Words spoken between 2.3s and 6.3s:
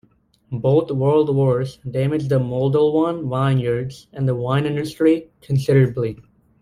Moldolvan vineyards and the wine industry considerably.